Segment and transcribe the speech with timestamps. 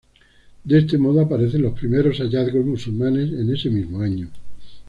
[0.63, 4.31] De este modo aparecen los primeros hallazgos musulmanes en ese mismo año.